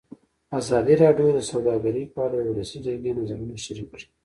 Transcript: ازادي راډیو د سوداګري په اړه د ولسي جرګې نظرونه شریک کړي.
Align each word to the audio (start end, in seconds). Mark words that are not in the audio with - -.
ازادي 0.59 0.95
راډیو 1.03 1.27
د 1.33 1.39
سوداګري 1.51 2.03
په 2.13 2.19
اړه 2.25 2.37
د 2.41 2.47
ولسي 2.51 2.79
جرګې 2.85 3.11
نظرونه 3.19 3.55
شریک 3.65 3.87
کړي. 3.93 4.05